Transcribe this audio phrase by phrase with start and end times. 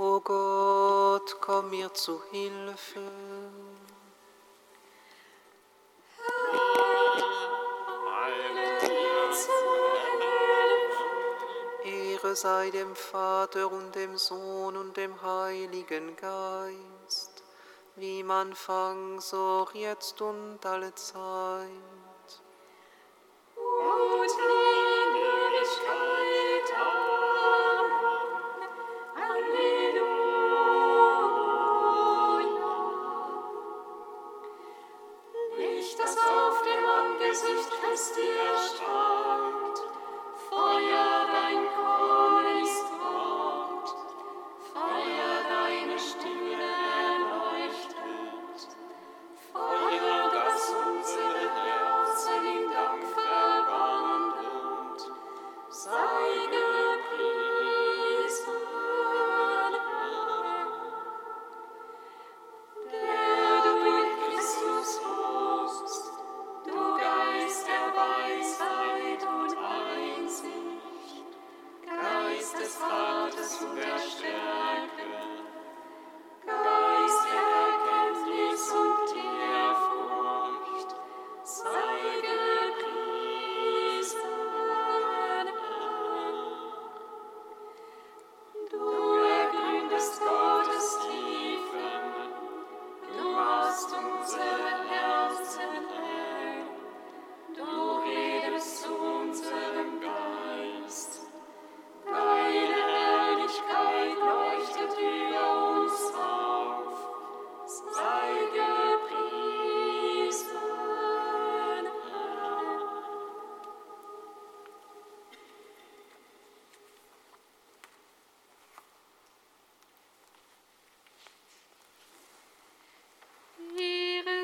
[0.00, 3.00] O Gott, komm mir zu Hilfe.
[11.84, 17.42] Ehre sei dem Vater und dem Sohn und dem Heiligen Geist,
[17.96, 22.07] wie man fang, so jetzt und alle Zeit.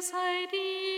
[0.05, 0.94] sei.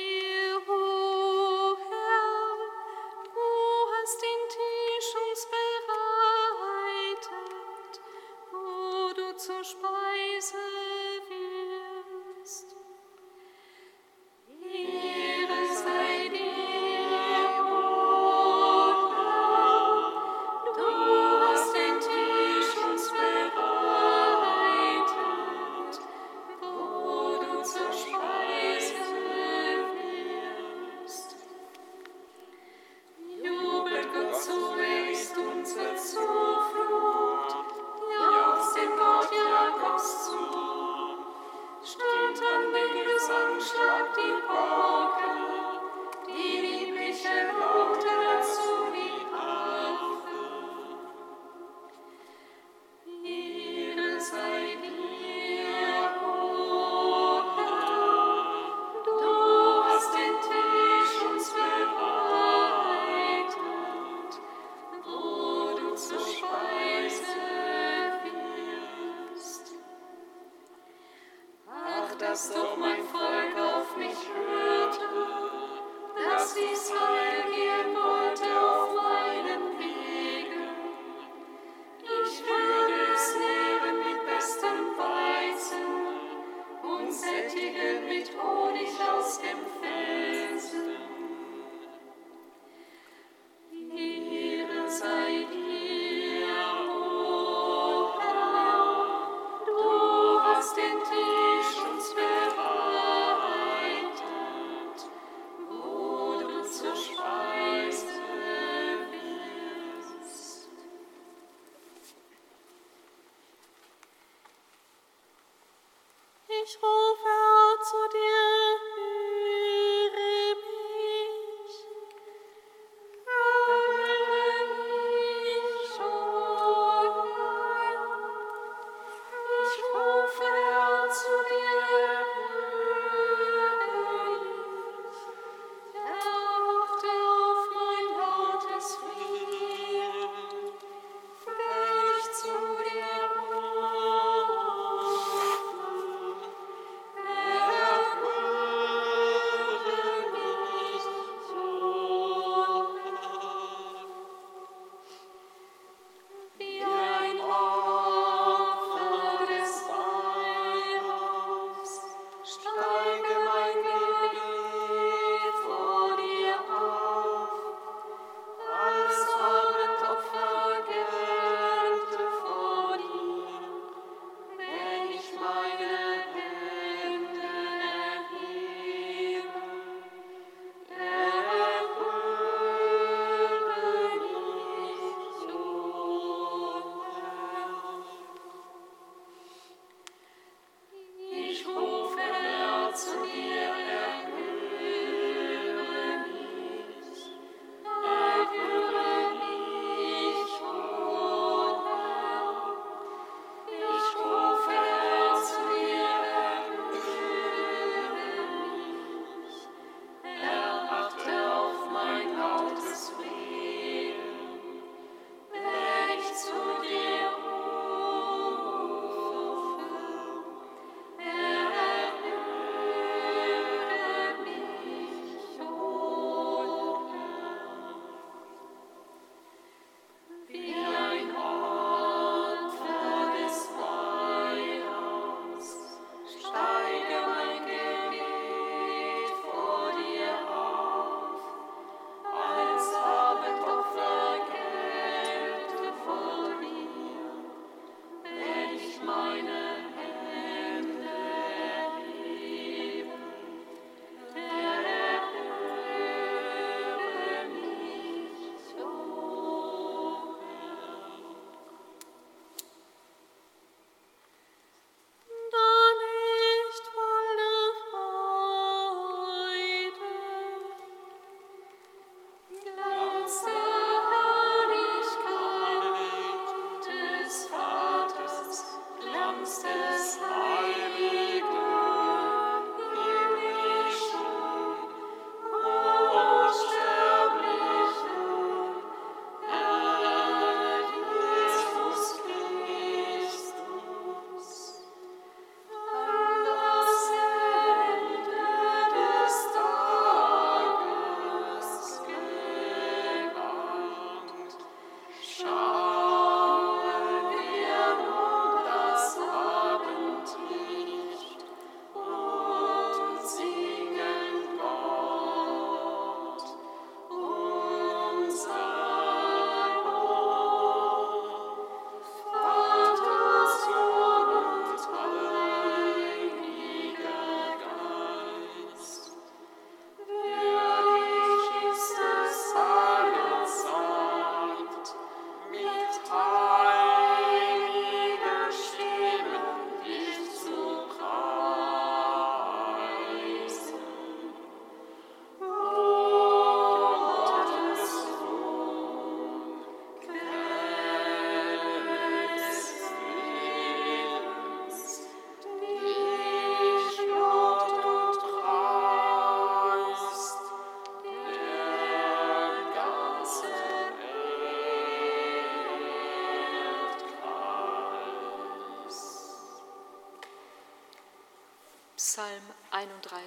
[116.68, 119.15] Ich rufe zu dir.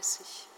[0.10, 0.49] 30.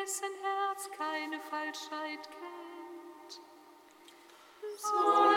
[0.00, 3.40] dessen Herz keine Falschheit kennt.
[4.78, 5.29] So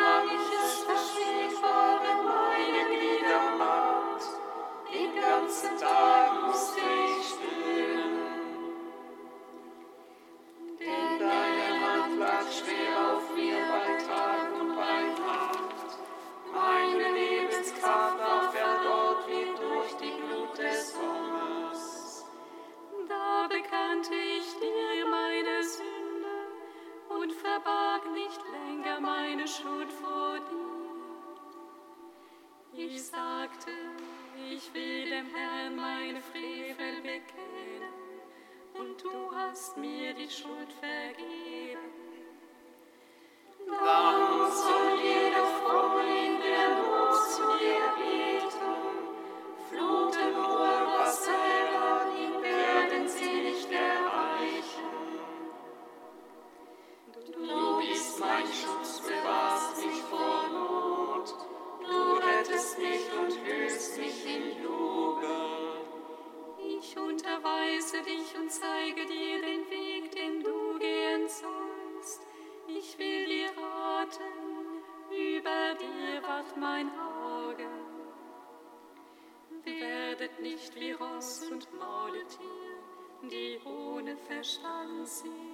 [84.43, 85.52] verstand sie.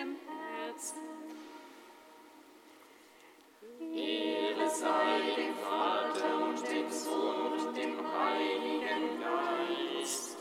[0.00, 0.98] deinem Herzen.
[3.94, 10.38] Ehre sei dem Vater und dem Sohn und dem Heiligen Geist,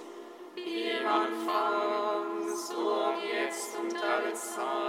[0.55, 2.25] wie man war,
[2.55, 4.88] so jetzt und alle Zeit.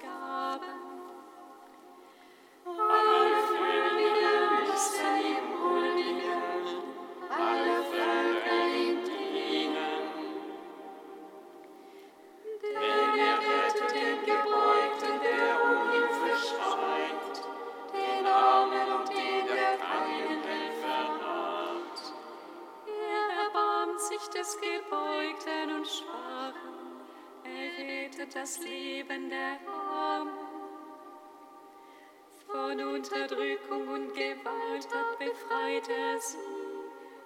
[33.31, 36.37] Unterdrückung und Gewalt hat befreit er sie.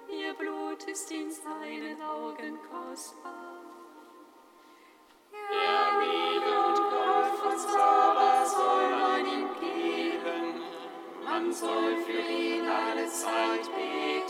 [0.07, 3.61] Ihr Blut ist in seinen Augen kostbar.
[5.51, 10.61] Erlebe und Gold von Saba soll man ihm geben.
[11.23, 14.24] Man soll für ihn alle Zeit beten.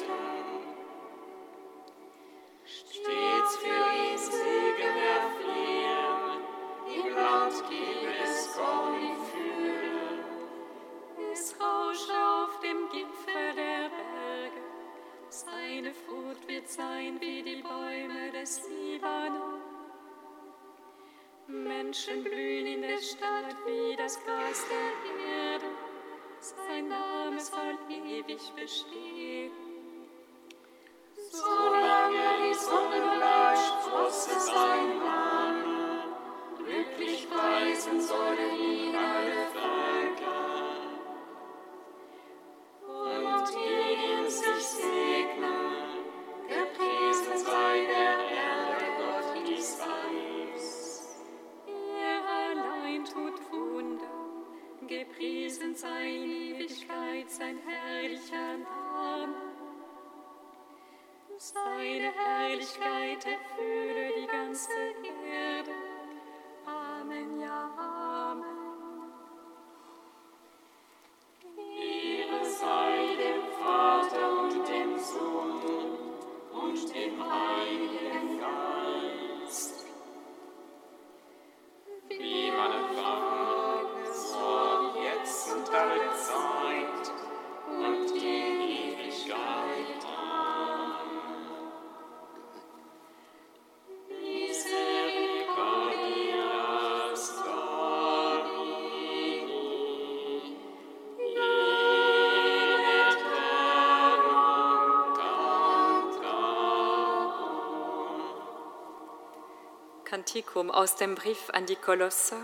[110.15, 112.39] Kantikum aus dem Brief an die Kolosser,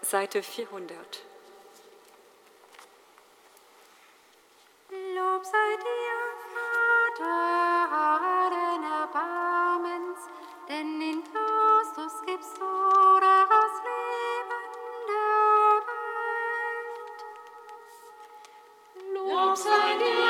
[0.00, 0.96] Seite 400.
[4.90, 6.18] Lob sei dir,
[6.52, 10.18] Vater, allen Erbarmens,
[10.68, 14.62] denn in Christus gibst du das Leben
[15.06, 15.30] der
[19.06, 19.30] Welt.
[19.30, 20.21] Lob sei dir,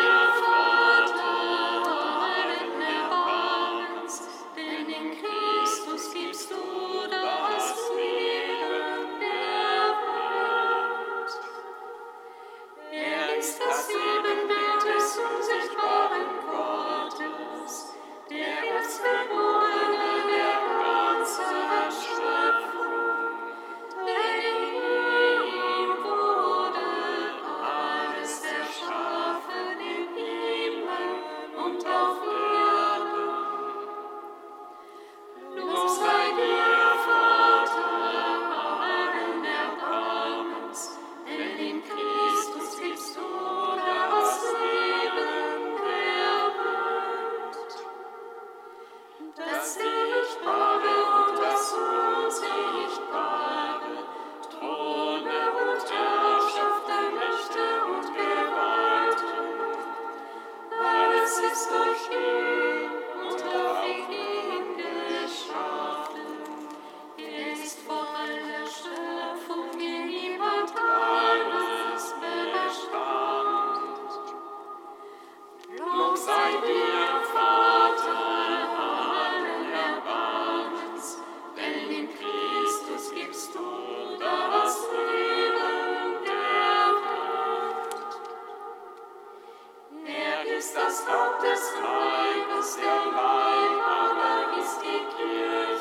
[90.84, 95.71] das Haupt des Leibes, der Leib aber ist die Kirche.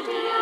[0.00, 0.39] idea.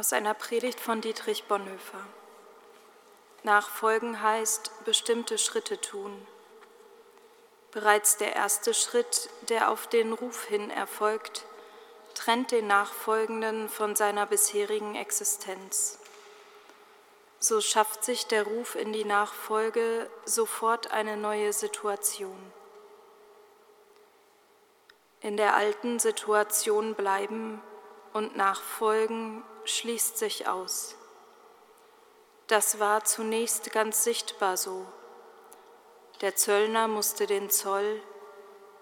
[0.00, 2.06] Aus einer Predigt von Dietrich Bonhoeffer.
[3.42, 6.26] Nachfolgen heißt bestimmte Schritte tun.
[7.70, 11.44] Bereits der erste Schritt, der auf den Ruf hin erfolgt,
[12.14, 15.98] trennt den Nachfolgenden von seiner bisherigen Existenz.
[17.38, 22.40] So schafft sich der Ruf in die Nachfolge sofort eine neue Situation.
[25.20, 27.60] In der alten Situation bleiben
[28.14, 30.96] und nachfolgen schließt sich aus.
[32.46, 34.86] Das war zunächst ganz sichtbar so.
[36.20, 38.02] Der Zöllner musste den Zoll,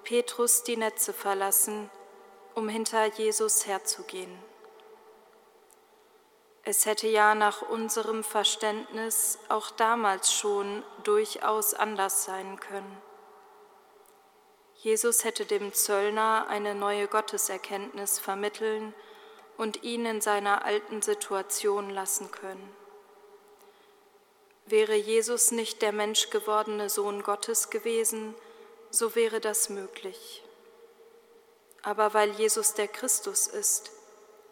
[0.04, 1.90] Petrus die Netze verlassen,
[2.54, 4.36] um hinter Jesus herzugehen.
[6.64, 13.00] Es hätte ja nach unserem Verständnis auch damals schon durchaus anders sein können.
[14.74, 18.94] Jesus hätte dem Zöllner eine neue Gotteserkenntnis vermitteln
[19.58, 22.74] und ihn in seiner alten Situation lassen können.
[24.64, 28.34] Wäre Jesus nicht der menschgewordene Sohn Gottes gewesen,
[28.90, 30.42] so wäre das möglich.
[31.82, 33.90] Aber weil Jesus der Christus ist,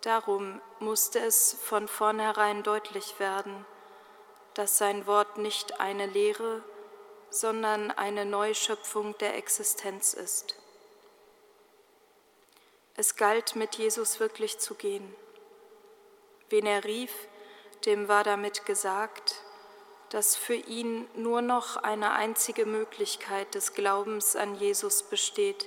[0.03, 3.65] darum musste es von vornherein deutlich werden,
[4.55, 6.63] dass sein Wort nicht eine Lehre,
[7.31, 10.57] sondern eine Neuschöpfung der Existenz ist.
[12.99, 15.15] Es galt, mit Jesus wirklich zu gehen.
[16.49, 17.13] Wen er rief,
[17.85, 19.43] dem war damit gesagt,
[20.09, 25.67] dass für ihn nur noch eine einzige Möglichkeit des Glaubens an Jesus besteht,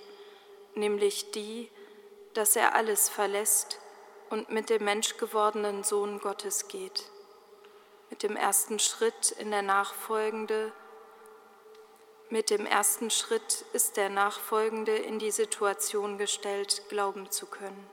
[0.74, 1.70] nämlich die,
[2.34, 3.80] dass er alles verlässt
[4.30, 7.12] und mit dem menschgewordenen Sohn Gottes geht.
[8.10, 10.72] Mit dem ersten Schritt in der nachfolgende
[12.32, 17.89] mit dem ersten Schritt ist der Nachfolgende in die Situation gestellt, glauben zu können.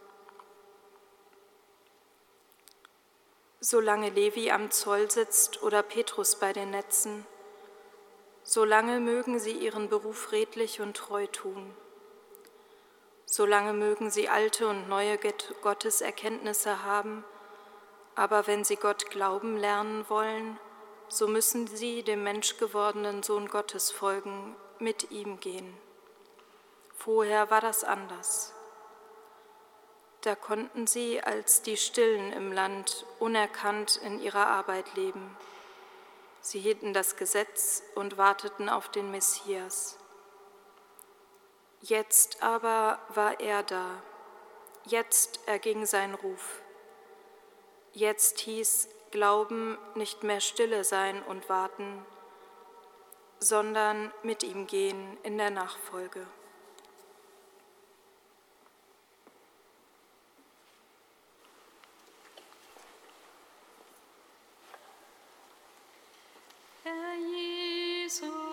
[3.60, 7.26] Solange Levi am Zoll sitzt oder Petrus bei den Netzen,
[8.42, 11.74] solange mögen sie ihren Beruf redlich und treu tun.
[13.24, 15.18] Solange mögen sie alte und neue
[15.62, 17.24] Gotteserkenntnisse haben,
[18.14, 20.60] aber wenn sie Gott glauben lernen wollen,
[21.08, 25.76] so müssen sie dem menschgewordenen Sohn Gottes folgen, mit ihm gehen.
[26.96, 28.52] Vorher war das anders.
[30.22, 35.36] Da konnten sie als die Stillen im Land unerkannt in ihrer Arbeit leben.
[36.40, 39.98] Sie hielten das Gesetz und warteten auf den Messias.
[41.80, 44.02] Jetzt aber war er da,
[44.84, 46.60] jetzt erging sein Ruf.
[47.92, 52.04] Jetzt hieß Glauben nicht mehr stille sein und warten,
[53.38, 56.26] sondern mit ihm gehen in der Nachfolge.
[66.82, 68.45] Herr Jesus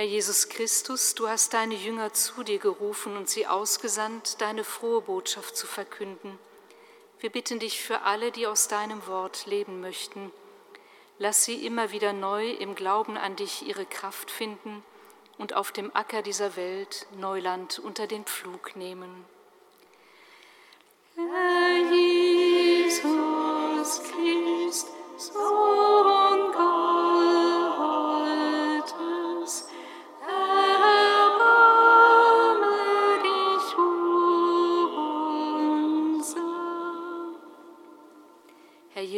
[0.00, 5.02] Herr Jesus Christus, du hast deine Jünger zu dir gerufen und sie ausgesandt, deine frohe
[5.02, 6.38] Botschaft zu verkünden.
[7.18, 10.32] Wir bitten dich für alle, die aus deinem Wort leben möchten.
[11.18, 14.82] Lass sie immer wieder neu im Glauben an dich ihre Kraft finden
[15.36, 19.26] und auf dem Acker dieser Welt Neuland unter den Pflug nehmen.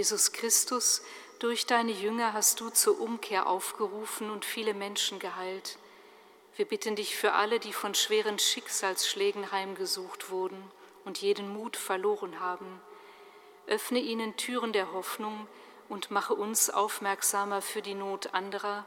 [0.03, 1.01] Jesus Christus,
[1.39, 5.79] durch deine Jünger hast du zur Umkehr aufgerufen und viele Menschen geheilt.
[6.57, 10.61] Wir bitten dich für alle, die von schweren Schicksalsschlägen heimgesucht wurden
[11.05, 12.81] und jeden Mut verloren haben.
[13.69, 15.47] Öffne ihnen Türen der Hoffnung
[15.89, 18.85] und mache uns aufmerksamer für die Not anderer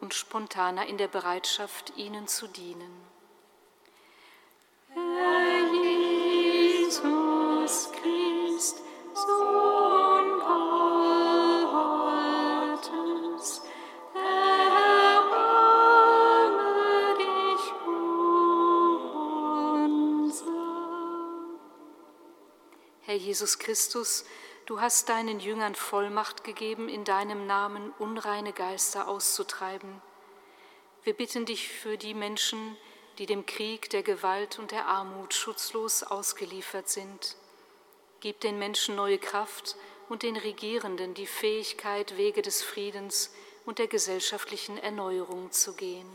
[0.00, 3.04] und spontaner in der Bereitschaft, ihnen zu dienen.
[4.94, 5.74] Herr
[7.02, 8.80] Jesus Christ,
[9.12, 9.75] Sohn
[23.26, 24.24] Jesus Christus,
[24.66, 30.00] du hast deinen Jüngern Vollmacht gegeben, in deinem Namen unreine Geister auszutreiben.
[31.02, 32.76] Wir bitten dich für die Menschen,
[33.18, 37.34] die dem Krieg, der Gewalt und der Armut schutzlos ausgeliefert sind.
[38.20, 39.74] Gib den Menschen neue Kraft
[40.08, 43.34] und den Regierenden die Fähigkeit, Wege des Friedens
[43.64, 46.06] und der gesellschaftlichen Erneuerung zu gehen.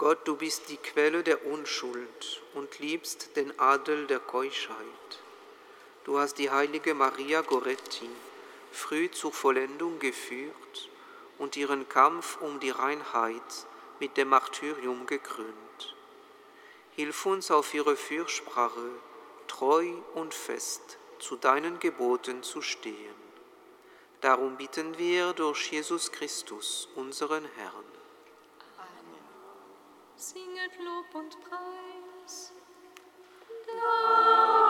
[0.00, 4.74] Gott, du bist die Quelle der Unschuld und liebst den Adel der Keuschheit.
[6.04, 8.08] Du hast die heilige Maria Goretti
[8.72, 10.88] früh zur Vollendung geführt
[11.36, 13.66] und ihren Kampf um die Reinheit
[13.98, 15.94] mit dem Martyrium gekrönt.
[16.96, 18.88] Hilf uns auf ihre Fürsprache
[19.48, 23.20] treu und fest zu deinen Geboten zu stehen.
[24.22, 27.99] Darum bitten wir durch Jesus Christus, unseren Herrn
[30.20, 32.52] singet Lob und Preis.
[33.66, 34.69] Da